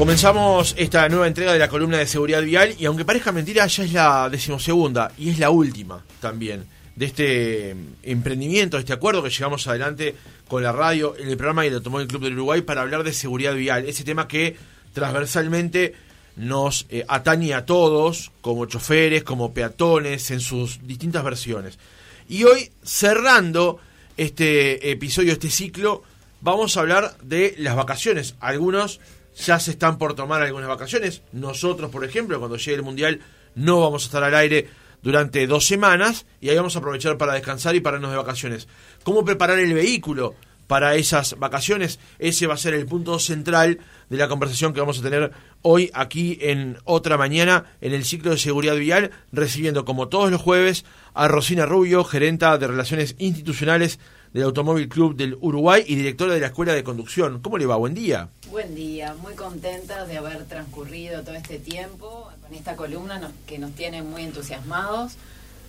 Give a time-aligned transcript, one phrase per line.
[0.00, 3.84] Comenzamos esta nueva entrega de la columna de seguridad vial y aunque parezca mentira, ya
[3.84, 6.64] es la decimosegunda y es la última también
[6.96, 10.14] de este emprendimiento, de este acuerdo que llegamos adelante
[10.48, 13.54] con la radio en el programa del Automóvil Club del Uruguay para hablar de seguridad
[13.54, 14.56] vial, ese tema que
[14.94, 15.94] transversalmente
[16.34, 21.78] nos eh, atañe a todos, como choferes, como peatones, en sus distintas versiones.
[22.26, 23.78] Y hoy, cerrando
[24.16, 26.02] este episodio, este ciclo,
[26.40, 28.34] vamos a hablar de las vacaciones.
[28.40, 28.98] Algunos
[29.40, 31.22] ya se están por tomar algunas vacaciones.
[31.32, 33.20] Nosotros, por ejemplo, cuando llegue el Mundial,
[33.54, 34.68] no vamos a estar al aire
[35.02, 38.68] durante dos semanas y ahí vamos a aprovechar para descansar y para irnos de vacaciones.
[39.02, 40.34] ¿Cómo preparar el vehículo
[40.66, 41.98] para esas vacaciones?
[42.18, 45.90] Ese va a ser el punto central de la conversación que vamos a tener hoy
[45.94, 50.84] aquí en otra mañana en el ciclo de seguridad vial, recibiendo como todos los jueves
[51.14, 53.98] a Rosina Rubio, gerenta de Relaciones Institucionales
[54.32, 57.40] del Automóvil Club del Uruguay y directora de la Escuela de Conducción.
[57.40, 57.76] ¿Cómo le va?
[57.76, 58.28] Buen día.
[58.50, 63.72] Buen día, muy contenta de haber transcurrido todo este tiempo con esta columna que nos
[63.72, 65.16] tiene muy entusiasmados.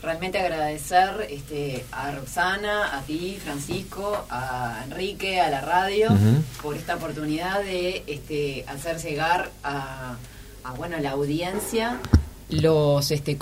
[0.02, 6.10] Realmente agradecer este, a Roxana, a ti, Francisco, a Enrique, a la radio,
[6.62, 10.16] por esta oportunidad de este, hacer llegar a,
[10.64, 12.00] a bueno, la audiencia
[12.52, 13.38] los este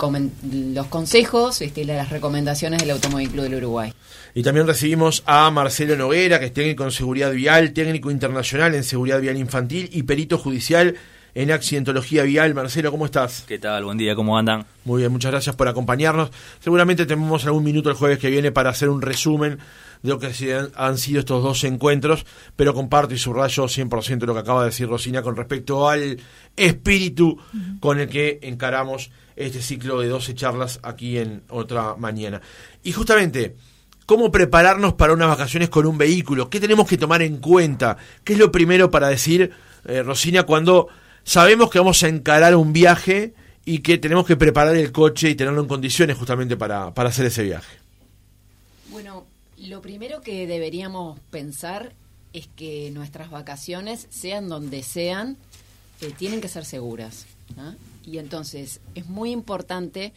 [0.52, 3.92] los consejos, este, las recomendaciones del Automóvil Club del Uruguay.
[4.34, 8.84] Y también recibimos a Marcelo Noguera, que es técnico en seguridad vial, técnico internacional en
[8.84, 10.96] seguridad vial infantil y perito judicial
[11.34, 12.54] en accidentología vial.
[12.54, 13.44] Marcelo, ¿cómo estás?
[13.46, 13.84] ¿Qué tal?
[13.84, 14.66] Buen día, ¿cómo andan?
[14.84, 16.30] Muy bien, muchas gracias por acompañarnos.
[16.60, 19.58] Seguramente tenemos algún minuto el jueves que viene para hacer un resumen
[20.02, 20.32] de lo que
[20.74, 22.24] han sido estos dos encuentros,
[22.56, 26.18] pero comparto y subrayo 100% lo que acaba de decir Rosina con respecto al
[26.56, 27.38] espíritu
[27.80, 32.40] con el que encaramos este ciclo de 12 charlas aquí en otra mañana.
[32.82, 33.56] Y justamente,
[34.06, 36.50] ¿cómo prepararnos para unas vacaciones con un vehículo?
[36.50, 37.96] ¿Qué tenemos que tomar en cuenta?
[38.24, 39.50] ¿Qué es lo primero para decir,
[39.84, 40.88] eh, Rosina, cuando
[41.24, 43.34] sabemos que vamos a encarar un viaje
[43.64, 47.26] y que tenemos que preparar el coche y tenerlo en condiciones justamente para, para hacer
[47.26, 47.78] ese viaje?
[48.88, 49.26] Bueno,
[49.66, 51.92] lo primero que deberíamos pensar
[52.32, 55.36] es que nuestras vacaciones, sean donde sean,
[56.00, 57.26] eh, tienen que ser seguras.
[58.04, 60.12] Y entonces es muy importante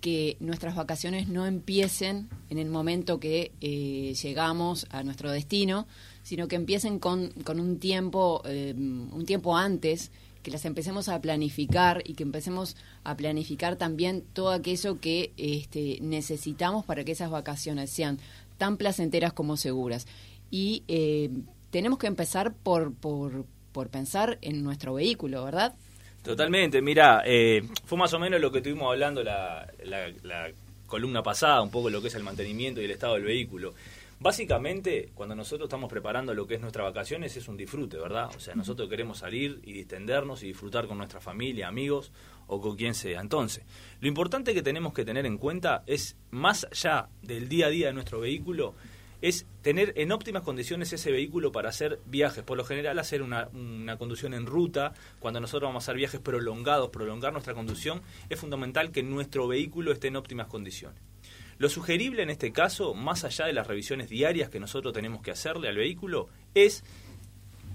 [0.00, 5.86] que nuestras vacaciones no empiecen en el momento que eh, llegamos a nuestro destino,
[6.22, 10.10] sino que empiecen con, con un tiempo eh, un tiempo antes,
[10.42, 15.98] que las empecemos a planificar y que empecemos a planificar también todo aquello que este,
[16.00, 18.18] necesitamos para que esas vacaciones sean
[18.58, 20.06] tan placenteras como seguras.
[20.50, 21.30] Y eh,
[21.70, 25.74] tenemos que empezar por, por, por pensar en nuestro vehículo, ¿verdad?
[26.22, 30.50] Totalmente, mira, eh, fue más o menos lo que estuvimos hablando la, la,
[30.86, 33.74] columna pasada, un poco lo que es el mantenimiento y el estado del vehículo.
[34.20, 38.30] Básicamente, cuando nosotros estamos preparando lo que es nuestras vacaciones, es un disfrute, ¿verdad?
[38.36, 42.12] O sea, nosotros queremos salir y distendernos y disfrutar con nuestra familia, amigos
[42.46, 43.20] o con quien sea.
[43.20, 43.64] Entonces,
[44.00, 47.86] lo importante que tenemos que tener en cuenta es, más allá del día a día
[47.88, 48.74] de nuestro vehículo,
[49.20, 52.42] es tener en óptimas condiciones ese vehículo para hacer viajes.
[52.42, 56.20] Por lo general, hacer una, una, conducción en ruta, cuando nosotros vamos a hacer viajes
[56.20, 61.00] prolongados, prolongar nuestra conducción, es fundamental que nuestro vehículo esté en óptimas condiciones.
[61.58, 65.30] Lo sugerible en este caso, más allá de las revisiones diarias que nosotros tenemos que
[65.30, 66.82] hacerle al vehículo, es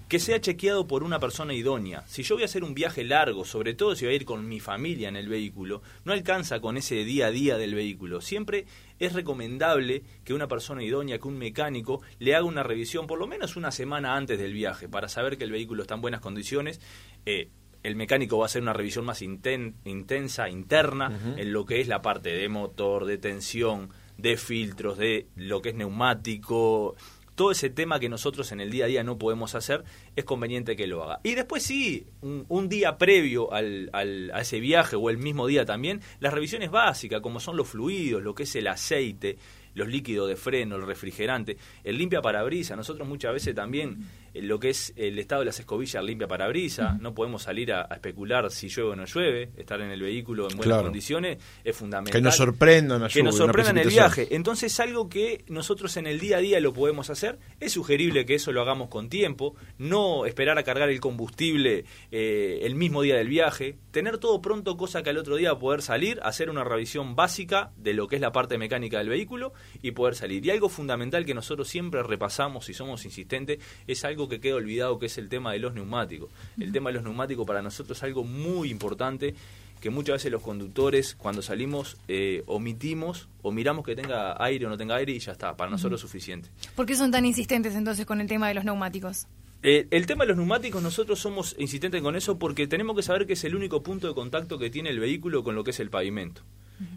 [0.08, 2.04] que sea chequeado por una persona idónea.
[2.08, 4.48] Si yo voy a hacer un viaje largo, sobre todo si voy a ir con
[4.48, 8.22] mi familia en el vehículo, no alcanza con ese día a día del vehículo.
[8.22, 8.66] Siempre
[9.00, 13.28] es recomendable que una persona idónea, que un mecánico, le haga una revisión por lo
[13.28, 16.80] menos una semana antes del viaje para saber que el vehículo está en buenas condiciones.
[17.26, 17.50] Eh,
[17.84, 22.02] el mecánico va a hacer una revisión más intensa, interna, en lo que es la
[22.02, 26.96] parte de motor, de tensión, de filtros, de lo que es neumático,
[27.38, 29.84] todo ese tema que nosotros en el día a día no podemos hacer,
[30.16, 31.20] es conveniente que lo haga.
[31.22, 35.64] Y después sí, un, día previo al, al, a ese viaje o el mismo día
[35.64, 39.38] también, las revisiones básicas, como son los fluidos, lo que es el aceite,
[39.76, 42.76] los líquidos de freno, el refrigerante, el limpia parabrisas.
[42.76, 44.00] Nosotros muchas veces también
[44.34, 48.52] lo que es el estado de las escobillas limpia parabrisas, no podemos salir a, especular
[48.52, 52.20] si llueve o no llueve, estar en el vehículo en buenas condiciones es fundamental.
[52.20, 54.28] Que nos sorprendan, que nos sorprendan el viaje.
[54.32, 58.36] Entonces algo que nosotros en el día a día lo podemos hacer, es sugerible que
[58.36, 63.16] eso lo hagamos con tiempo, no esperar a cargar el combustible eh, el mismo día
[63.16, 67.16] del viaje, tener todo pronto, cosa que al otro día poder salir, hacer una revisión
[67.16, 70.46] básica de lo que es la parte mecánica del vehículo y poder salir.
[70.46, 75.00] Y algo fundamental que nosotros siempre repasamos y somos insistentes es algo que queda olvidado,
[75.00, 76.30] que es el tema de los neumáticos.
[76.60, 79.36] El tema de los neumáticos para nosotros es algo muy importante
[79.80, 84.70] que muchas veces los conductores cuando salimos eh, omitimos o miramos que tenga aire o
[84.70, 86.50] no tenga aire y ya está, para nosotros es suficiente.
[86.76, 89.28] ¿Por qué son tan insistentes entonces con el tema de los neumáticos?
[89.64, 93.26] Eh, el tema de los neumáticos, nosotros somos insistentes con eso porque tenemos que saber
[93.26, 95.80] que es el único punto de contacto que tiene el vehículo con lo que es
[95.80, 96.44] el pavimento.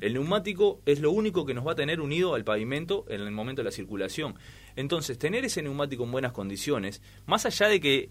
[0.02, 3.31] El neumático es lo único que nos va a tener unido al pavimento en el
[3.31, 4.34] momento de la circulación.
[4.81, 8.09] Entonces, tener ese neumático en buenas condiciones, más allá de que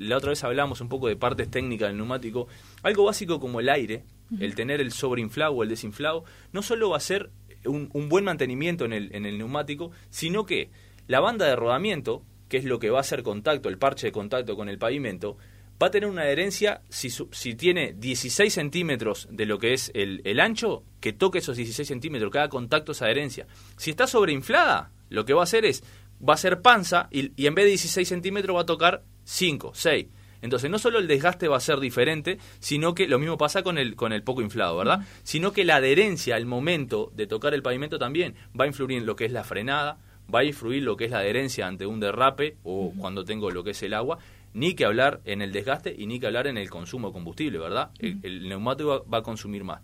[0.00, 2.48] la otra vez hablamos un poco de partes técnicas del neumático,
[2.82, 4.04] algo básico como el aire,
[4.38, 7.30] el tener el sobreinflado o el desinflado, no solo va a ser
[7.64, 10.70] un, buen mantenimiento en el, en el neumático, sino que
[11.06, 14.12] la banda de rodamiento, que es lo que va a hacer contacto, el parche de
[14.12, 15.38] contacto con el pavimento,
[15.82, 20.20] va a tener una adherencia, si, si tiene 16 centímetros de lo que es el,
[20.24, 23.46] el, ancho, que toque esos 16 centímetros, que haga contacto esa adherencia.
[23.76, 25.82] Si está sobreinflada, lo que va a hacer es,
[26.26, 29.72] va a ser panza y, y en vez de 16 centímetros va a tocar 5,
[29.74, 30.06] 6.
[30.42, 33.78] Entonces, no solo el desgaste va a ser diferente, sino que lo mismo pasa con
[33.78, 35.06] el, con el poco inflado, ¿verdad?
[35.22, 39.06] Sino que la adherencia al momento de tocar el pavimento también va a influir en
[39.06, 39.98] lo que es la frenada,
[40.32, 43.62] va a influir lo que es la adherencia ante un derrape o cuando tengo lo
[43.62, 44.18] que es el agua,
[44.52, 47.58] ni que hablar en el desgaste y ni que hablar en el consumo de combustible,
[47.58, 47.90] ¿verdad?
[48.00, 49.80] el, neumático va, a consumir más.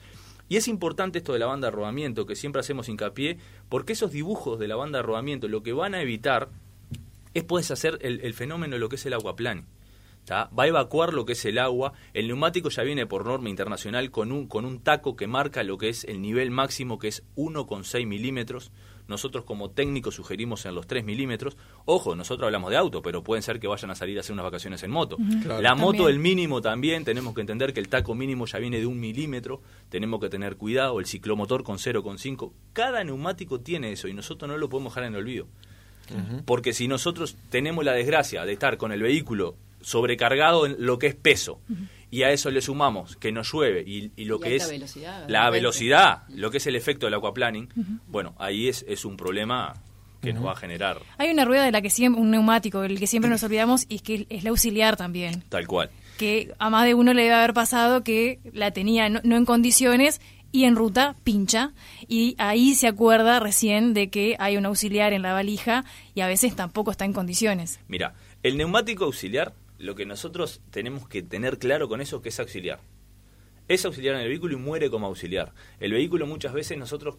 [0.48, 4.12] Y es importante esto de la banda de rodamiento, que siempre hacemos hincapié, porque esos
[4.12, 6.48] dibujos de la banda de rodamiento lo que van a evitar
[7.34, 9.64] es puedes hacer el, fenómeno de lo que es el aguaplane.
[10.30, 11.94] Va a evacuar lo que es el agua.
[12.12, 15.78] El neumático ya viene por norma internacional con un, con un taco que marca lo
[15.78, 18.70] que es el nivel máximo, que es 1,6 milímetros.
[19.08, 21.56] Nosotros como técnicos sugerimos en los 3 milímetros.
[21.86, 24.44] Ojo, nosotros hablamos de auto, pero pueden ser que vayan a salir a hacer unas
[24.44, 25.16] vacaciones en moto.
[25.60, 28.86] La moto, el mínimo también, tenemos que entender que el taco mínimo ya viene de
[28.86, 29.62] un milímetro.
[29.88, 31.00] Tenemos que tener cuidado.
[31.00, 32.52] El ciclomotor con 0,5.
[32.72, 35.48] Cada neumático tiene eso y nosotros no lo podemos dejar en el olvido.
[36.44, 41.08] Porque si nosotros tenemos la desgracia de estar con el vehículo sobrecargado en lo que
[41.08, 41.60] es peso,
[42.10, 44.72] y a eso le sumamos que nos llueve y, lo que es
[45.28, 47.68] la velocidad, lo que es el efecto del aquaplaning,
[48.06, 49.74] bueno, ahí es, es un problema
[50.20, 50.98] que nos va a generar.
[51.18, 53.96] Hay una rueda de la que siempre, un neumático, el que siempre nos olvidamos, y
[53.96, 55.42] es que es la auxiliar también.
[55.48, 55.90] Tal cual.
[56.16, 60.20] Que a más de uno le debe haber pasado que la tenía no, en condiciones
[60.50, 61.72] y en ruta pincha
[62.08, 65.84] y ahí se acuerda recién de que hay un auxiliar en la valija
[66.14, 67.78] y a veces tampoco está en condiciones.
[67.86, 72.28] Mira, el neumático auxiliar lo que nosotros tenemos que tener claro con eso es que
[72.28, 72.80] es auxiliar.
[73.68, 75.52] Es auxiliar en el vehículo y muere como auxiliar.
[75.78, 77.16] El vehículo muchas veces nosotros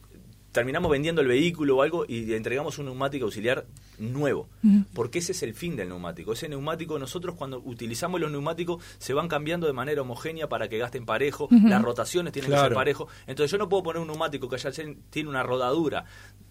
[0.51, 3.65] terminamos vendiendo el vehículo o algo y entregamos un neumático auxiliar
[3.99, 4.49] nuevo,
[4.93, 6.33] porque ese es el fin del neumático.
[6.33, 10.79] Ese neumático, nosotros cuando utilizamos los neumáticos se van cambiando de manera homogénea para que
[10.79, 13.07] gasten parejo, las rotaciones tienen que ser parejo.
[13.27, 14.71] Entonces yo no puedo poner un neumático que ya
[15.11, 16.05] tiene una rodadura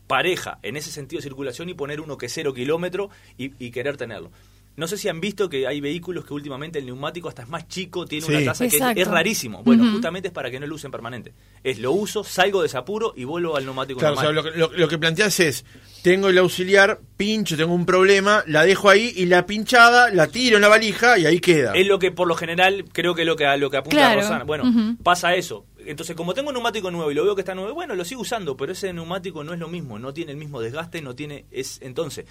[0.06, 3.96] pareja en ese sentido de circulación y poner uno que es cero kilómetro y querer
[3.96, 4.30] tenerlo.
[4.78, 7.66] No sé si han visto que hay vehículos que últimamente el neumático hasta es más
[7.66, 9.64] chico, tiene una tasa que es, rarísimo.
[9.64, 11.34] Bueno, justamente es para que no lo usen permanente.
[11.64, 14.98] Es lo uso, salgo de apuro y vuelvo al neumático claro, O sea, lo, que
[14.98, 15.64] planteas es,
[16.02, 20.58] tengo el auxiliar, pincho, tengo un problema, la dejo ahí y la pinchada la tiro
[20.58, 21.72] en la valija y ahí queda.
[21.74, 24.44] Es lo que por lo general creo que es lo que, lo que apunta Rosana.
[24.44, 25.66] Bueno, pasa eso.
[25.88, 28.20] Entonces, como tengo un neumático nuevo y lo veo que está nuevo, bueno, lo sigo
[28.20, 31.46] usando, pero ese neumático no es lo mismo, no tiene el mismo desgaste, no tiene...
[31.50, 32.26] es Entonces,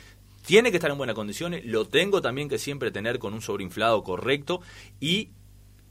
[0.47, 4.01] tiene que estar en buenas condiciones, lo tengo también que siempre tener con un sobreinflado
[4.01, 4.61] correcto
[5.01, 5.31] y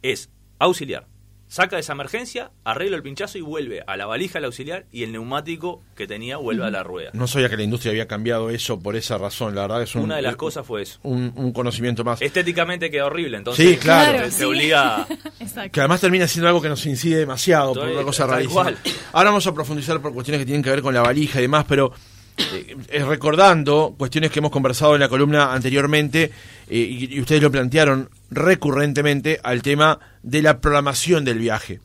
[0.00, 1.06] es auxiliar.
[1.46, 5.12] Saca esa emergencia, arreglo el pinchazo y vuelve a la valija el auxiliar y el
[5.12, 7.10] neumático que tenía vuelve a la rueda.
[7.12, 10.16] No sabía que la industria había cambiado eso por esa razón, la verdad es una
[10.16, 10.98] de las cosas fue eso.
[11.02, 12.22] Un, conocimiento más.
[12.22, 14.30] Estéticamente queda horrible, entonces sí, claro.
[14.30, 15.06] se, obliga
[15.70, 18.72] que además termina siendo algo que nos incide demasiado por una cosa rarísima.
[19.12, 21.66] Ahora vamos a profundizar por cuestiones que tienen que ver con la valija y demás,
[21.68, 21.92] pero
[22.38, 26.30] eh, recordando cuestiones que hemos conversado en la columna anteriormente
[26.68, 31.80] eh, y, ustedes lo plantearon recurrentemente al tema de la programación del viaje.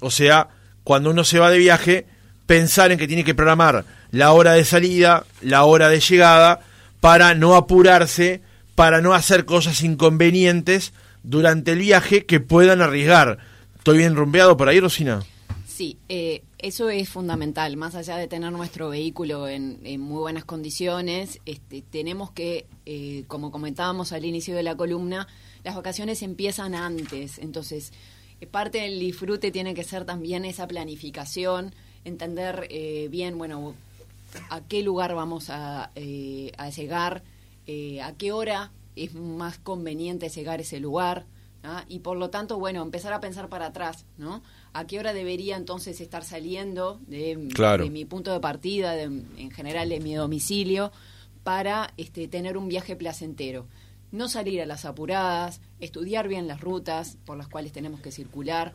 [0.00, 0.48] O sea,
[0.82, 2.06] cuando uno se va de viaje,
[2.46, 6.60] pensar en que tiene que programar la hora de salida, la hora de llegada,
[7.00, 8.42] para no apurarse,
[8.74, 10.92] para no hacer cosas inconvenientes
[11.22, 13.38] durante el viaje que puedan arriesgar.
[13.78, 15.22] ¿Estoy bien rumbeado por ahí, Rosina?
[15.74, 17.76] Sí, eh, eso es fundamental.
[17.76, 23.50] Más allá de tener nuestro vehículo en, muy buenas condiciones, este, tenemos que, eh, como
[23.50, 25.26] comentábamos al inicio de la columna,
[25.64, 27.38] las vacaciones empiezan antes.
[27.38, 27.92] Entonces,
[28.40, 32.68] eh, parte del disfrute tiene que ser también esa planificación, entender
[33.10, 33.74] bien, bueno,
[34.50, 35.90] a qué lugar vamos a,
[36.76, 37.24] llegar,
[38.00, 41.26] a qué hora es más conveniente llegar a ese lugar.
[41.88, 44.42] Y por lo tanto, bueno, empezar a pensar para atrás, ¿no?
[44.74, 47.36] A qué hora debería entonces estar saliendo de,
[47.90, 50.92] mi punto de partida, en general de mi domicilio,
[51.44, 53.68] para este, tener un viaje placentero.
[54.10, 58.74] No salir a las apuradas, estudiar bien las rutas por las cuales tenemos que circular.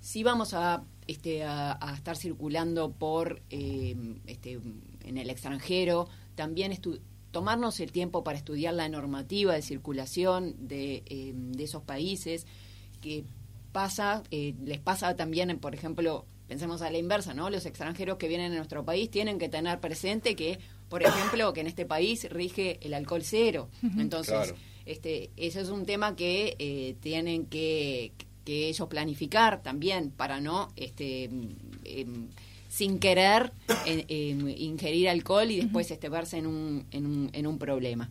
[0.00, 4.60] Si vamos a, este, a, estar circulando por eh, este,
[5.04, 6.76] en el extranjero, también
[7.30, 12.46] tomarnos el tiempo para estudiar la normativa de circulación de, eh, de esos países,
[13.00, 13.24] que
[13.78, 17.48] pasa, eh, les pasa también, por ejemplo, pensemos a la inversa, ¿no?
[17.48, 20.58] Los extranjeros que vienen a nuestro país tienen que tener presente que,
[20.88, 23.68] por ejemplo, que en este país rige el alcohol cero.
[23.96, 24.52] Entonces,
[24.84, 28.10] este, eso es un tema que eh, tienen que,
[28.44, 31.30] que, ellos planificar también para no, este,
[31.84, 32.30] em,
[32.68, 33.52] sin querer,
[34.08, 38.10] ingerir alcohol y después este, verse en un, en un, en un problema.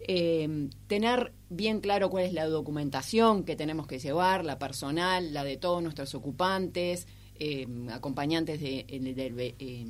[0.00, 5.44] Eh, tener bien claro cuál es la documentación que tenemos que llevar, la personal, la
[5.44, 7.06] de todos nuestros ocupantes,
[7.38, 9.86] eh, acompañantes de, eh,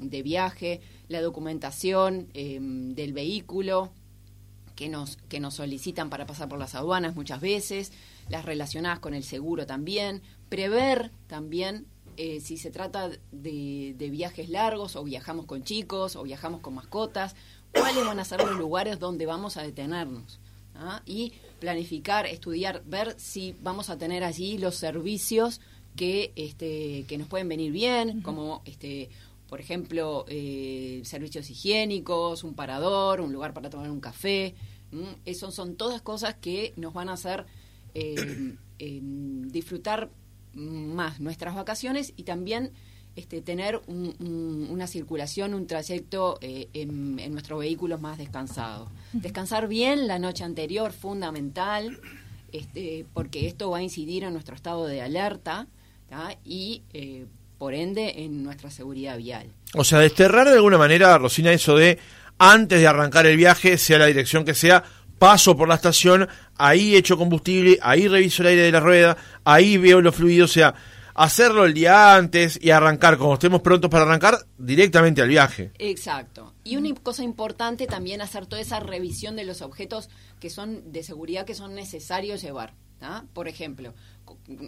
[0.00, 3.90] de, viaje, la documentación del vehículo
[4.74, 7.92] que nos, que nos solicitan para pasar por las aduanas muchas veces,
[8.28, 11.86] las relacionadas con el seguro también, prever también
[12.16, 17.34] si se trata de viajes largos o viajamos con chicos o viajamos con mascotas,
[17.72, 20.40] cuáles van a ser los lugares donde vamos a detenernos.
[20.74, 21.02] ¿ah?
[21.06, 25.60] Y planificar, estudiar, ver si vamos a tener allí los servicios
[25.96, 29.10] que, este, que nos pueden venir bien, como este,
[29.48, 34.54] por ejemplo, eh, servicios higiénicos, un parador, un lugar para tomar un café.
[35.24, 37.46] Esas son todas cosas que nos van a hacer
[37.94, 40.10] eh, em, disfrutar
[40.54, 42.72] más nuestras vacaciones y también
[43.16, 48.90] este, tener una circulación, un trayecto eh, en, nuestros vehículos más descansado.
[49.12, 52.00] Descansar bien la noche anterior, fundamental,
[52.52, 55.66] este, porque esto va a incidir en nuestro estado de alerta
[56.44, 57.26] y, eh,
[57.58, 59.46] por ende, en nuestra seguridad vial.
[59.74, 61.98] O sea, desterrar de alguna manera, Rosina, eso de
[62.38, 64.82] antes de arrancar el viaje, sea la dirección que sea,
[65.18, 66.26] paso por la estación,
[66.56, 70.54] ahí echo combustible, ahí reviso el aire de la rueda, ahí veo los fluidos, o
[70.54, 70.74] sea,
[71.14, 75.72] hacerlo el día antes y arrancar, como estemos prontos para arrancar, directamente al viaje.
[75.78, 76.54] Exacto.
[76.64, 80.08] Y una cosa importante también hacer toda esa revisión de los objetos
[80.40, 82.74] que son de seguridad que son necesarios llevar.
[83.32, 83.94] Por ejemplo,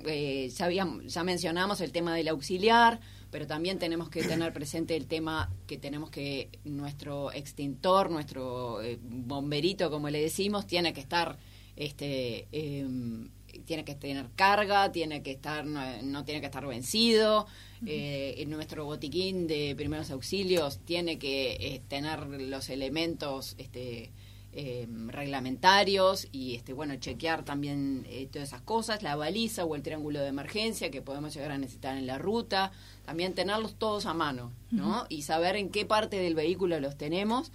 [0.07, 0.69] eh, ya,
[1.05, 5.77] ya mencionamos el tema del auxiliar, pero también tenemos que tener presente el tema que
[5.77, 11.39] tenemos que nuestro extintor, nuestro eh, bomberito, como le decimos, tiene que estar
[11.77, 13.29] este, em,
[13.65, 17.47] tiene que tener carga, tiene que estar, no, tiene que estar vencido.
[17.85, 24.13] Eh, nuestro botiquín de primeros auxilios tiene que eh, tener los elementos este,
[24.53, 30.21] eh, reglamentarios y este, bueno, chequear también todas esas cosas, la baliza o el triángulo
[30.21, 32.71] de emergencia que podemos llegar a necesitar en la ruta,
[33.05, 35.07] también tenerlos todos a mano, ¿no?
[35.09, 37.51] Y saber en qué parte del vehículo los tenemos.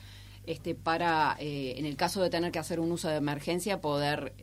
[0.45, 4.33] Este, para, en el caso de tener que hacer un uso de emergencia, poder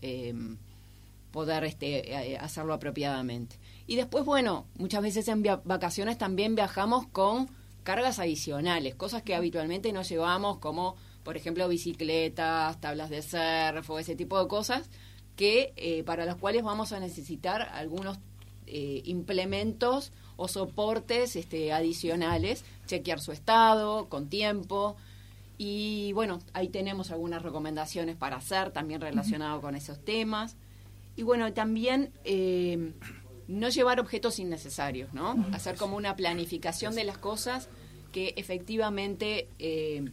[1.35, 3.59] poder este, eh, hacerlo apropiadamente.
[3.88, 7.50] Y después, bueno, muchas veces en vacaciones también viajamos con
[7.83, 13.99] cargas adicionales, cosas que habitualmente no llevamos, como por ejemplo bicicletas, tablas de surf o
[13.99, 14.88] ese tipo de cosas,
[15.35, 18.19] que eh, para las cuales vamos a necesitar algunos
[18.69, 24.95] eh, implementos o soportes este, adicionales, chequear su estado con tiempo.
[25.59, 30.57] Y bueno, ahí tenemos algunas recomendaciones para hacer también relacionado con esos temas.
[31.16, 32.92] Y bueno, también eh,
[33.49, 35.47] no llevar objetos innecesarios, ¿no?
[35.52, 37.68] Hacer como una planificación de las cosas
[38.12, 40.04] que efectivamente eh,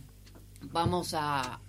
[0.62, 1.60] vamos a,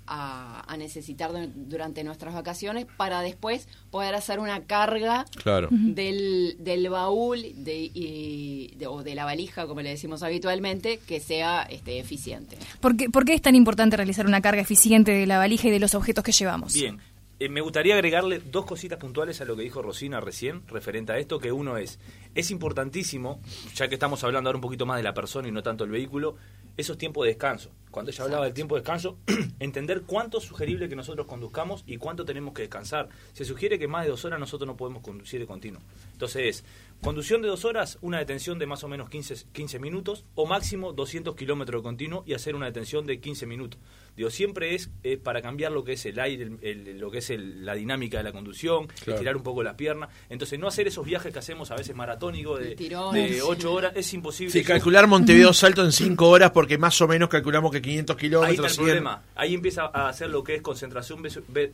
[0.79, 5.27] necesitar durante nuestras vacaciones para después poder hacer una carga
[5.71, 11.99] del, del baúl de, o de la valija, como le decimos habitualmente, que sea este,
[11.99, 12.59] eficiente.
[12.81, 15.71] ¿Por qué, ¿Por qué es tan importante realizar una carga eficiente de la valija y
[15.71, 16.75] de los objetos que llevamos?
[16.75, 16.99] Bien,
[17.45, 21.19] eh, me gustaría agregarle dos cositas puntuales a lo que dijo Rosina recién, referente a
[21.19, 21.99] esto, que uno es,
[22.35, 23.41] es importantísimo,
[23.75, 25.91] ya que estamos hablando ahora un poquito más de la persona y no tanto el
[25.91, 26.37] vehículo,
[26.77, 27.71] esos tiempos de descanso.
[27.91, 29.19] Cuando ella hablaba del tiempo de descanso,
[29.59, 33.09] entender cuánto es sugerible que nosotros conduzcamos y cuánto tenemos que descansar.
[33.33, 35.83] Se sugiere que más de dos horas nosotros no podemos conducir de continuo.
[36.13, 36.65] Entonces
[37.03, 40.93] conducción de dos horas, una detención de más o menos 15, 15 minutos o máximo
[40.93, 43.81] 200 kilómetros de continuo y hacer una detención de 15 minutos.
[44.17, 44.91] Digo, siempre es
[45.23, 46.51] para cambiar lo que es el aire,
[46.95, 50.09] lo que es la dinámica de la conducción, estirar un poco la pierna.
[50.29, 54.13] Entonces, no hacer esos viajes que hacemos a veces maratónicos de, de 8 horas es
[54.15, 54.53] imposible.
[54.53, 58.59] Sí, calcular Montevideo Salto en 5 horas porque más o menos calculamos que 500 kilómetros.
[58.59, 59.23] Ahí está el problema.
[59.35, 61.23] Ahí empieza a hacer lo que es concentración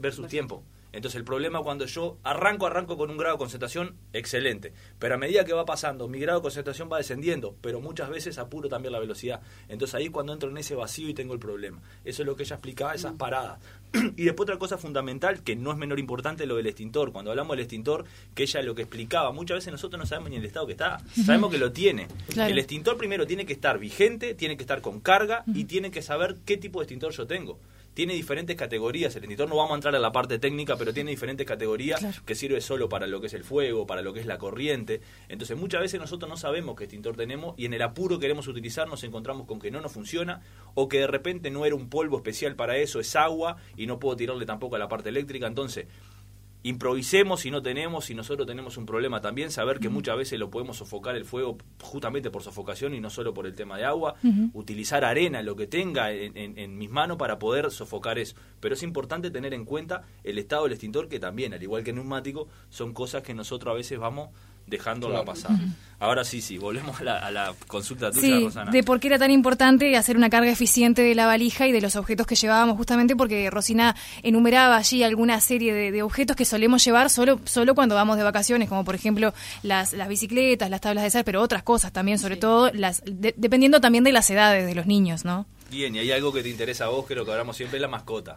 [0.01, 0.63] versus tiempo.
[0.93, 5.19] Entonces el problema cuando yo arranco, arranco con un grado de concentración excelente, pero a
[5.19, 8.93] medida que va pasando, mi grado de concentración va descendiendo, pero muchas veces apuro también
[8.93, 9.41] la velocidad.
[9.69, 11.81] Entonces ahí cuando entro en ese vacío y tengo el problema.
[12.05, 13.61] Eso es lo que ella explicaba, esas paradas.
[14.17, 17.13] y después otra cosa fundamental, que no es menor importante, lo del extintor.
[17.13, 18.05] Cuando hablamos del extintor,
[18.35, 20.99] que ella lo que explicaba, muchas veces nosotros no sabemos ni el estado que está,
[21.25, 22.09] sabemos que lo tiene.
[22.31, 22.51] Claro.
[22.51, 26.03] El extintor primero tiene que estar vigente, tiene que estar con carga y tiene que
[26.03, 27.59] saber qué tipo de extintor yo tengo
[27.99, 29.17] tiene diferentes categorías.
[29.17, 32.17] El extintor no vamos a entrar a la parte técnica, pero tiene diferentes categorías Claro.
[32.25, 35.01] que sirve solo para lo que es el fuego, para lo que es la corriente.
[35.29, 38.87] Entonces muchas veces nosotros no sabemos qué extintor tenemos y en el apuro queremos utilizar
[38.87, 40.43] nos encontramos con que no nos funciona
[40.75, 43.99] o que de repente no era un polvo especial para eso, es agua y no
[43.99, 45.49] puedo tirarle tampoco a la parte eléctrica.
[45.49, 45.89] Entonces
[46.65, 50.51] improvisemos si no tenemos, si nosotros tenemos un problema también, saber que muchas veces lo
[50.51, 54.17] podemos sofocar el fuego justamente por sofocación y no solo por el tema de agua,
[54.55, 58.35] utilizar arena, lo que tenga en, en- en mis manos para poder sofocar eso.
[58.61, 61.91] Pero es importante tener en cuenta el estado del extintor, que también, al igual que
[61.91, 64.31] el neumático, son cosas que nosotros a veces vamos
[64.69, 65.53] dejando la pasar.
[66.01, 68.71] Ahora sí, sí, volvemos a la, a la consulta tuya, Sí, Rosana.
[68.71, 71.81] de por qué era tan importante hacer una carga eficiente de la valija y de
[71.81, 76.45] los objetos que llevábamos, justamente porque Rosina enumeraba allí alguna serie de, de objetos que
[76.45, 79.35] solemos llevar solo, solo cuando vamos de vacaciones, como por ejemplo
[79.65, 83.35] las, las bicicletas, las tablas de sal, pero otras cosas también, sobre todo, las de-
[83.37, 85.47] dependiendo también de las edades de los niños, ¿no?
[85.71, 87.83] Bien, y hay algo que te interesa a vos, que lo que hablamos siempre es
[87.83, 88.37] la mascota.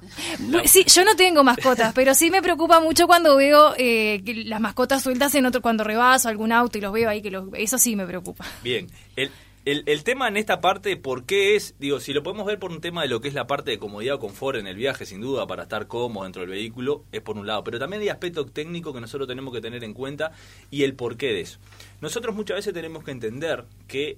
[0.65, 4.59] Sí, yo no tengo mascotas, pero sí me preocupa mucho cuando veo eh, que las
[4.59, 7.77] mascotas sueltas en otro, cuando rebaso algún auto y los veo ahí, que los, eso
[7.77, 8.45] sí me preocupa.
[8.63, 9.31] Bien, el,
[9.63, 11.75] el, el tema en esta parte, ¿por qué es?
[11.79, 13.79] Digo, si lo podemos ver por un tema de lo que es la parte de
[13.79, 17.21] comodidad o confort en el viaje, sin duda, para estar cómodo dentro del vehículo, es
[17.21, 17.63] por un lado.
[17.63, 20.33] Pero también hay aspectos técnicos que nosotros tenemos que tener en cuenta
[20.69, 21.59] y el porqué de eso.
[22.01, 24.17] Nosotros muchas veces tenemos que entender que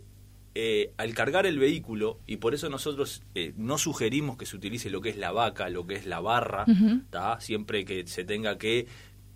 [0.55, 4.89] eh, al cargar el vehículo, y por eso nosotros eh, no sugerimos que se utilice
[4.89, 6.65] lo que es la vaca, lo que es la barra,
[7.09, 7.39] ¿tá?
[7.39, 8.87] siempre que se tenga que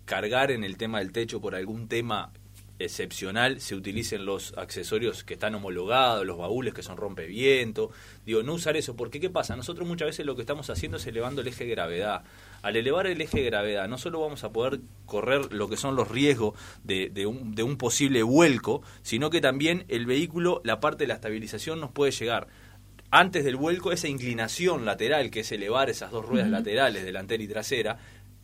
[0.04, 2.32] cargar en el tema del techo por algún tema
[2.78, 7.90] excepcional se utilicen los accesorios que están homologados, los baúles que son rompeviento.
[8.24, 9.56] Digo, no usar eso, porque ¿qué pasa?
[9.56, 12.22] Nosotros muchas veces lo que estamos haciendo es elevando el eje de gravedad.
[12.62, 15.96] Al elevar el eje de gravedad, no solo vamos a poder correr lo que son
[15.96, 16.54] los riesgos
[16.84, 21.08] de, de un, de un posible vuelco, sino que también el vehículo, la parte de
[21.08, 22.48] la estabilización nos puede llegar
[23.10, 27.48] antes del vuelco, esa inclinación lateral, que es elevar esas dos ruedas laterales, delantera y
[27.48, 27.98] trasera,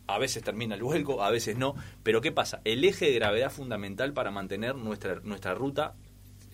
[0.07, 1.75] a veces termina el vuelco, a veces no.
[2.03, 2.61] Pero ¿qué pasa?
[2.63, 5.95] El eje de gravedad fundamental para mantener nuestra, nuestra ruta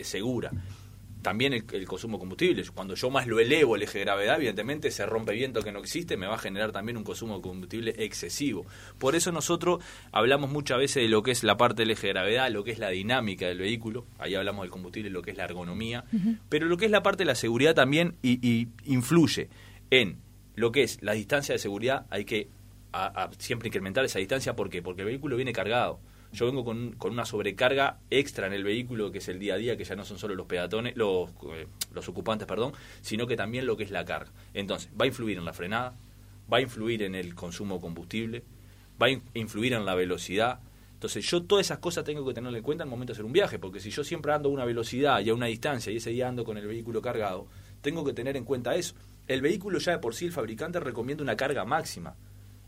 [0.00, 0.50] segura.
[1.22, 2.64] También el, el consumo de combustible.
[2.74, 6.16] Cuando yo más lo elevo el eje de gravedad, evidentemente ese rompeviento que no existe
[6.16, 8.66] me va a generar también un consumo de combustible excesivo.
[8.98, 12.14] Por eso nosotros hablamos muchas veces de lo que es la parte del eje de
[12.14, 14.06] gravedad, lo que es la dinámica del vehículo.
[14.18, 16.04] Ahí hablamos del combustible, lo que es la ergonomía.
[16.48, 19.48] Pero lo que es la parte de la seguridad también y, y influye
[19.90, 20.18] en
[20.56, 22.06] lo que es la distancia de seguridad.
[22.10, 22.48] Hay que
[22.92, 24.54] a, siempre incrementar esa distancia.
[24.54, 24.82] ¿Por qué?
[24.82, 26.00] Porque el vehículo viene cargado.
[26.32, 29.56] Yo vengo con, con, una sobrecarga extra en el vehículo, que es el día a
[29.58, 33.36] día, que ya no son solo los peatones, los, eh, los ocupantes, perdón, sino que
[33.36, 34.32] también lo que es la carga.
[34.54, 35.94] Entonces, va a influir en la frenada,
[36.50, 38.44] va a influir en el consumo de combustible,
[39.00, 40.60] va a in influir en la velocidad.
[40.94, 43.32] Entonces, yo todas esas cosas tengo que tenerlo en cuenta al momento de hacer un
[43.32, 46.10] viaje, porque si yo siempre ando a una velocidad y a una distancia y ese
[46.10, 47.46] día ando con el vehículo cargado,
[47.82, 48.94] tengo que tener en cuenta eso.
[49.28, 52.16] El vehículo ya de por sí, el fabricante recomienda una carga máxima.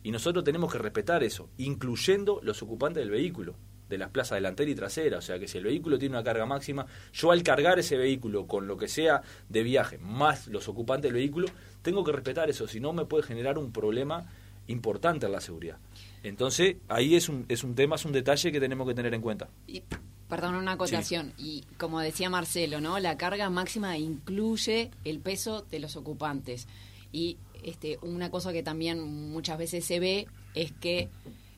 [0.05, 3.57] Y nosotros tenemos que respetar eso, incluyendo los ocupantes del vehículo,
[3.89, 5.19] de las plazas delantera y trasera.
[5.19, 8.47] O sea que si el vehículo tiene una carga máxima, yo al cargar ese vehículo
[8.47, 11.49] con lo que sea de viaje, más los ocupantes del vehículo,
[11.83, 14.27] tengo que respetar eso, si no me puede generar un problema
[14.67, 15.79] importante en la seguridad.
[16.23, 19.23] Entonces, ahí es un, es un tema, es un detalle que tenemos que tener en
[19.23, 19.49] cuenta.
[19.67, 19.83] Y,
[20.29, 21.33] perdón, una acotación.
[21.39, 21.65] Sí.
[21.67, 22.99] Y como decía Marcelo, ¿no?
[22.99, 26.69] La carga máxima incluye el peso de los ocupantes.
[27.13, 31.09] Y este, una cosa que también muchas veces se ve es que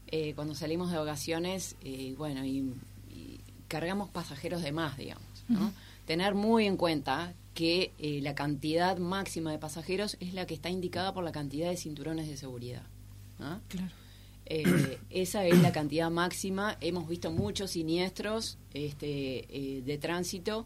[0.08, 2.72] eh, cuando salimos de vacaciones, eh, bueno, y,
[3.10, 5.60] y, cargamos pasajeros de más, digamos, ¿no?
[5.60, 5.72] Uh -huh.
[6.04, 10.70] Tener muy en cuenta que eh, la cantidad máxima de pasajeros es la que está
[10.70, 12.84] indicada por la cantidad de cinturones de seguridad.
[13.40, 13.60] ¿no?
[13.66, 13.92] Claro.
[15.10, 16.76] Esa es la cantidad máxima.
[16.80, 20.64] Hemos visto muchos siniestros este, de tránsito,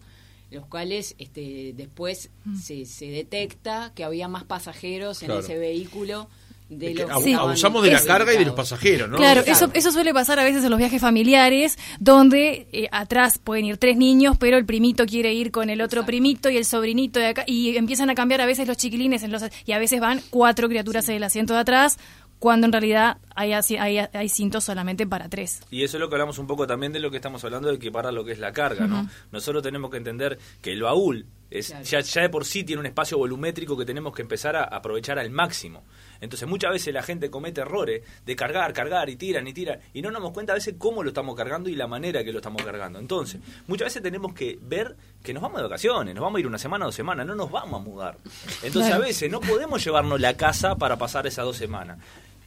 [0.51, 2.57] los cuales este, después mm.
[2.57, 5.35] se, se, detecta que había más pasajeros claro.
[5.35, 6.29] en ese vehículo.
[6.69, 7.33] De los que sí.
[7.33, 9.17] Abusamos de la carga y de los pasajeros, ¿no?
[9.17, 13.65] Claro, eso, eso suele pasar a veces en los viajes familiares, donde eh, atrás pueden
[13.65, 16.07] ir tres niños, pero el primito quiere ir con el otro Exacto.
[16.07, 19.33] primito y el sobrinito de acá, y empiezan a cambiar a veces los chiquilines, en
[19.33, 21.11] los, y a veces van cuatro criaturas sí.
[21.11, 21.99] en el asiento de atrás,
[22.41, 25.61] cuando en realidad hay, hay, hay cintos solamente para tres.
[25.71, 27.79] Y eso es lo que hablamos un poco también de lo que estamos hablando de
[27.79, 29.05] que para lo que es la carga, uh -huh.
[29.05, 29.11] ¿no?
[29.31, 31.85] Nosotros tenemos que entender que el baúl Es, Claro.
[31.85, 35.19] ya, ya de por sí tiene un espacio volumétrico que tenemos que empezar a aprovechar
[35.19, 35.83] al máximo.
[36.21, 40.01] Entonces muchas veces la gente comete errores de cargar, cargar y tiran y tiran y
[40.01, 42.39] no nos damos cuenta a veces cómo lo estamos cargando y la manera que lo
[42.39, 43.01] estamos cargando.
[43.01, 46.47] Entonces, muchas veces tenemos que ver que nos vamos de vacaciones, nos vamos a ir
[46.47, 48.17] una semana dos semanas, no nos vamos a mudar.
[48.63, 51.99] Entonces a veces no podemos llevarnos la casa para pasar esas dos semanas.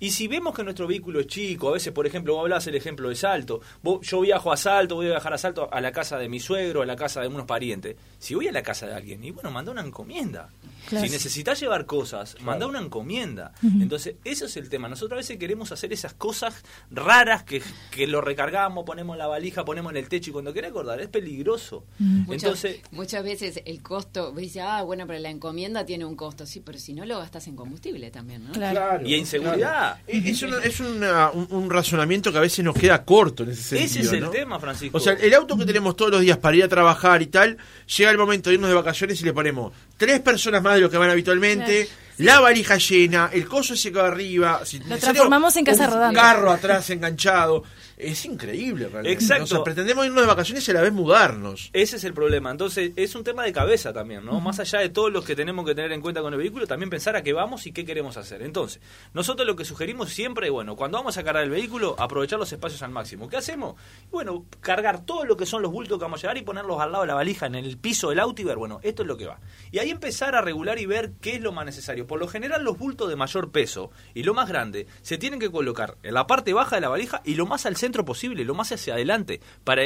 [0.04, 2.76] Y si vemos que nuestro vehículo es chico, a veces, por ejemplo, vos hablás el
[2.76, 5.92] ejemplo de Salto, vos- yo viajo a Salto, voy a viajar a Salto a la
[5.92, 7.96] casa de mi suegro, a la casa de unos parientes.
[8.20, 10.50] Si voy a la casa de alguien, y bueno, manda una encomienda.
[10.90, 11.06] Claro.
[11.06, 13.54] Si necesitas llevar cosas, manda una encomienda.
[13.64, 14.90] Entonces, eso es el tema.
[14.90, 19.28] Nosotros a veces queremos hacer esas cosas raras que, que lo recargamos, ponemos en la
[19.28, 21.86] valija, ponemos en el techo y cuando querés acordar, es peligroso.
[22.00, 26.46] Muchas, Entonces, muchas veces el costo, dice, ah, bueno, pero la encomienda tiene un costo.
[26.46, 28.52] Sí, pero si no lo gastas en combustible también, ¿no?
[28.52, 29.08] Claro.
[29.08, 29.93] Y inseguridad.
[30.08, 33.52] Eh, Es, una- es una- un, un razonamiento que a veces nos queda corto en
[33.52, 33.86] ese sentido.
[33.86, 34.30] ese es el ¿no?
[34.30, 34.98] tema, Francisco.
[34.98, 37.58] O sea, el auto que tenemos todos los días para ir a trabajar y tal,
[37.98, 40.90] llega el momento de irnos de vacaciones y le ponemos tres personas más de lo
[40.90, 44.62] que van habitualmente, la valija llena, el coso ese que va arriba.
[44.66, 46.20] Si necesario, transformamos en casa un rodante.
[46.20, 47.64] carro atrás enganchado.
[48.04, 49.12] Es increíble realmente.
[49.12, 49.44] Exacto.
[49.44, 51.70] O sea, pretendemos irnos de vacaciones y a la vez mudarnos.
[51.74, 52.52] Ese es el problema.
[52.52, 54.42] Entonces, es un tema de cabeza también, ¿no?
[54.42, 56.90] Más allá de todos los que tenemos que tener en cuenta con el vehículo, también
[56.90, 58.42] pensar a qué vamos y qué queremos hacer.
[58.42, 58.82] Entonces,
[59.14, 62.82] nosotros lo que sugerimos siempre, bueno, cuando vamos a cargar el vehículo, aprovechar los espacios
[62.82, 63.30] al máximo.
[63.30, 63.76] ¿Qué hacemos?
[64.12, 66.92] Bueno, cargar todo lo que son los bultos que vamos a llevar y ponerlos al
[66.92, 69.16] lado de la valija en el piso del auto y ver, bueno, esto es lo
[69.16, 69.40] que va.
[69.72, 72.06] Y ahí empezar a regular y ver qué es lo más necesario.
[72.06, 75.52] Por lo general, los bultos de mayor peso y lo más grande se tienen que
[75.52, 78.56] colocar en la parte baja de la valija y lo más al centro posible, lo
[78.56, 79.84] más hacia adelante, para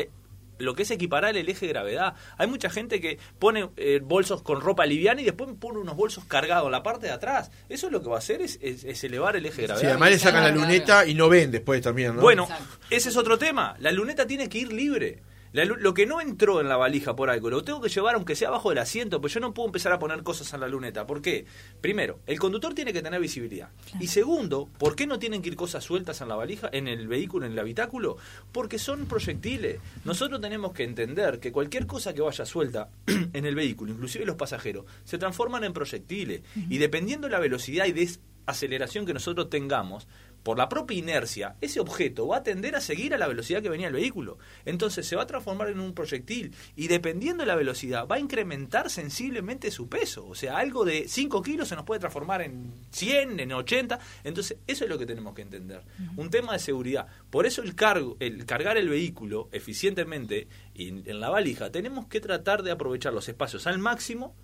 [0.59, 2.15] lo que es equiparar el eje de gravedad.
[2.39, 6.25] Hay mucha gente que pone eh, bolsos con ropa liviana y después pone unos bolsos
[6.25, 7.51] cargados en la parte de atrás.
[7.69, 9.91] Eso lo que va a hacer es, es- es elevar el eje de Sí, gravedad.
[9.91, 12.21] además le sacan la luneta y no ven después también, ¿no?
[12.23, 12.65] Bueno, Exacto.
[12.89, 13.75] ese es otro tema.
[13.79, 15.19] La luneta tiene que ir libre.
[15.57, 18.35] La lo que no entró en la valija por algo, lo tengo que llevar aunque
[18.35, 21.07] sea abajo del asiento, pues yo no puedo empezar a poner cosas en la luneta.
[21.07, 21.47] ¿Por qué?
[21.81, 23.71] Primero, el conductor tiene que tener visibilidad.
[23.99, 27.07] Y segundo, ¿por qué no tienen que ir cosas sueltas en la valija, en el
[27.07, 28.17] vehículo, en el habitáculo?
[28.51, 29.79] Porque son proyectiles.
[30.05, 34.35] Nosotros tenemos que entender que cualquier cosa que vaya suelta en el vehículo, inclusive los
[34.35, 36.43] pasajeros, se transforman en proyectiles.
[36.69, 40.07] Y dependiendo de la velocidad y desaceleración que nosotros tengamos,
[40.43, 43.69] por la propia inercia, ese objeto va a tender a seguir a la velocidad que
[43.69, 44.37] venía el vehículo.
[44.65, 48.19] Entonces se va a transformar en un proyectil y dependiendo de la velocidad va a
[48.19, 50.25] incrementar sensiblemente su peso.
[50.27, 53.99] O sea, algo de 5 kilos se nos puede transformar en 100, en 80.
[54.23, 55.83] Entonces eso es lo que tenemos que entender.
[56.15, 57.07] Un tema de seguridad.
[57.29, 62.21] Por eso el, cargo, el cargar el vehículo eficientemente y en la valija, tenemos que
[62.21, 64.35] tratar de aprovechar los espacios al máximo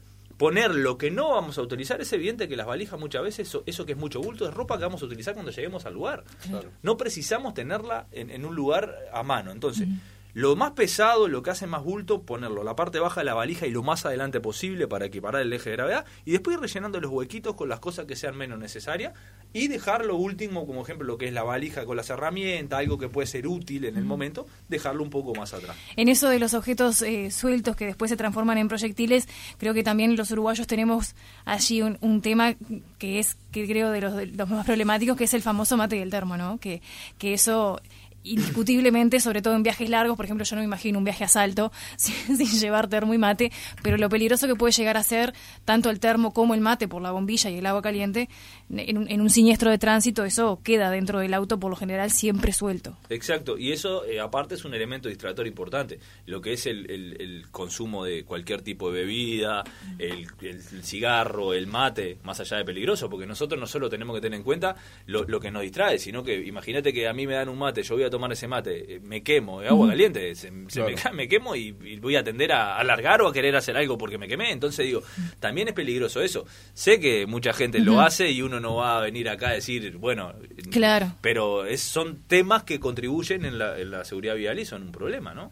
[0.43, 3.63] poner lo que no vamos a utilizar, es evidente que las valijas muchas veces, eso,
[3.65, 6.25] eso que es mucho bulto, es ropa que vamos a utilizar cuando lleguemos al lugar.
[6.81, 9.53] No precisamos tenerla en, en un lugar a mano.
[9.53, 9.87] Entonces,
[10.33, 13.33] lo más pesado, lo que hace más bulto, ponerlo en la parte baja de la
[13.33, 16.61] valija y lo más adelante posible para equiparar el eje de gravedad, y después ir
[16.61, 19.13] rellenando los huequitos con las cosas que sean menos necesarias,
[19.53, 22.97] y dejar lo último, como ejemplo lo que es la valija con las herramientas, algo
[22.97, 25.77] que puede ser útil en el momento, dejarlo un poco más atrás.
[25.95, 29.27] En eso de los objetos eh, sueltos que después se transforman en proyectiles,
[29.59, 31.15] creo que también los uruguayos tenemos
[31.45, 32.55] allí un, un tema
[32.97, 35.97] que es, que creo, de los, de los más problemáticos, que es el famoso mate
[35.97, 36.57] y el termo, ¿no?
[36.57, 36.81] Que,
[37.19, 37.79] que eso
[38.23, 41.27] indiscutiblemente, sobre todo en viajes largos, por ejemplo, yo no me imagino un viaje a
[41.27, 45.33] salto sin, llevar termo y mate, pero lo peligroso que puede llegar a ser
[45.65, 48.29] tanto el termo como el mate por la bombilla y el agua caliente,
[48.69, 52.11] en un, en un siniestro de tránsito, eso queda dentro del auto por lo general
[52.11, 52.97] siempre suelto.
[53.09, 55.99] Exacto, y eso eh, aparte es un elemento distractor importante.
[56.25, 59.63] Lo que es el, consumo de cualquier tipo de bebida,
[59.99, 64.21] el, el cigarro, el mate, más allá de peligroso, porque nosotros no solo tenemos que
[64.21, 67.33] tener en cuenta lo, lo que nos distrae, sino que imagínate que a mí me
[67.33, 70.33] dan un mate, yo voy a tomar ese mate, eh, me quemo, de agua caliente,
[70.35, 71.13] se, se Claro.
[71.13, 74.17] me, quemo y, y voy a tender a alargar o a querer hacer algo porque
[74.17, 74.51] me quemé.
[74.51, 75.03] Entonces digo,
[75.39, 76.45] también es peligroso eso.
[76.73, 79.97] Sé que mucha gente lo hace y uno no va a venir acá a decir,
[79.97, 80.33] bueno,
[80.71, 81.13] Claro.
[81.21, 84.91] pero es, son temas que contribuyen en la, en la seguridad vial y son un
[84.91, 85.51] problema, ¿no?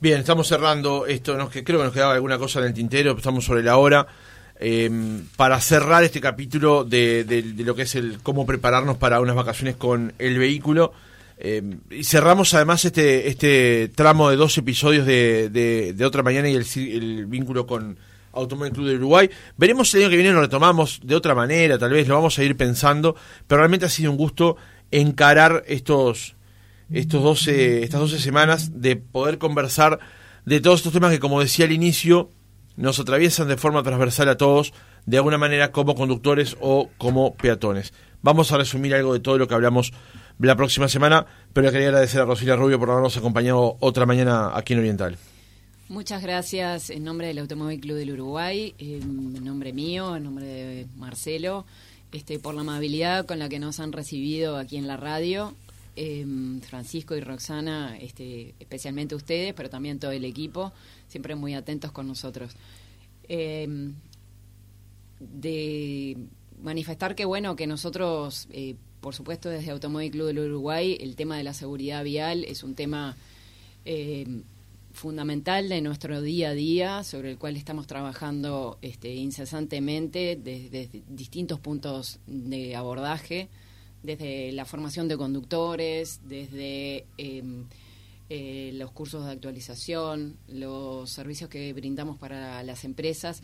[0.00, 3.12] Bien, estamos cerrando esto, nos, que creo que nos quedaba alguna cosa en el tintero,
[3.16, 4.06] estamos sobre la hora.
[4.60, 4.88] Eh,
[5.36, 9.34] para cerrar este capítulo de, de- de lo que es el cómo prepararnos para unas
[9.34, 10.92] vacaciones con el vehículo.
[11.38, 16.54] Eh, y cerramos además este este tramo de dos episodios de, de, otra mañana y
[16.54, 17.98] el vínculo con
[18.32, 19.30] Automóvil Club de Uruguay.
[19.56, 22.44] Veremos el año que viene lo retomamos de otra manera, tal vez lo vamos a
[22.44, 23.16] ir pensando,
[23.46, 24.56] pero realmente ha sido un gusto
[24.90, 26.36] encarar estos
[26.92, 29.98] estos 12, estas 12 semanas de poder conversar
[30.44, 32.30] de todos estos temas que, como decía al inicio,
[32.76, 34.74] nos atraviesan de forma transversal a todos,
[35.06, 37.92] de alguna manera como conductores o como peatones.
[38.22, 39.92] Vamos a resumir algo de todo lo que hablamos
[40.38, 44.56] la próxima semana, pero le quería agradecer a Rosilia Rubio por habernos acompañado otra mañana
[44.56, 45.18] aquí en Oriental.
[45.88, 50.86] Muchas gracias en nombre del Automóvil Club del Uruguay, en nombre mío, en nombre de
[50.96, 51.66] Marcelo,
[52.10, 55.54] este, por la amabilidad con la que nos han recibido aquí en la radio.
[55.96, 60.72] Em, Francisco y Roxana, este, especialmente ustedes, pero también todo el equipo,
[61.06, 62.56] siempre muy atentos con nosotros.
[63.28, 63.94] Em,
[65.20, 66.16] de
[66.62, 71.36] manifestar que bueno que nosotros eh, por supuesto desde Automóvil Club del Uruguay el tema
[71.36, 73.18] de la seguridad vial es un tema
[73.84, 74.40] eh,
[74.94, 81.60] fundamental de nuestro día a día sobre el cual estamos trabajando este, incesantemente desde, distintos
[81.60, 83.50] puntos de abordaje
[84.02, 87.66] desde la formación de conductores desde em,
[88.30, 93.42] eh, los cursos de actualización los servicios que brindamos para las empresas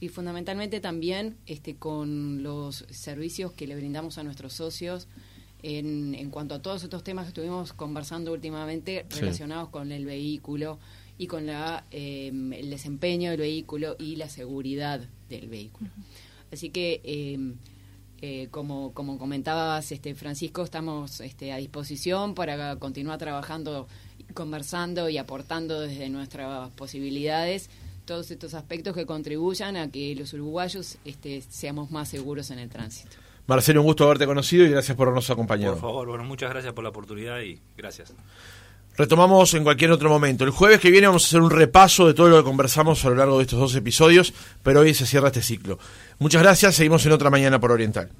[0.00, 5.08] y fundamentalmente también este, con los servicios que le brindamos a nuestros socios
[5.62, 10.78] en, en cuanto a todos estos temas que estuvimos conversando últimamente relacionados con el vehículo
[11.18, 15.90] y con la, em, el desempeño del vehículo y la seguridad del vehículo.
[16.52, 17.56] Así que, em,
[18.22, 23.88] eh, como, como comentabas, este, Francisco, estamos este, a disposición para continuar trabajando,
[24.32, 27.68] conversando y aportando desde nuestras posibilidades
[28.08, 32.70] todos estos aspectos que contribuyan a que los uruguayos este, seamos más seguros en el
[32.70, 33.10] tránsito.
[33.46, 35.74] Marcelo, un gusto haberte conocido y gracias por habernos acompañado.
[35.74, 38.14] Por favor, bueno, muchas gracias por la oportunidad y gracias.
[38.96, 40.44] Retomamos en cualquier otro momento.
[40.44, 43.10] El jueves que viene vamos a hacer un repaso de todo lo que conversamos a
[43.10, 45.78] lo largo de estos dos episodios, pero hoy se cierra este ciclo.
[46.18, 48.10] Muchas gracias, seguimos en otra mañana por Oriental.